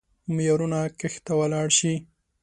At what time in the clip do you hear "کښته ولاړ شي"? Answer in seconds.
0.99-1.93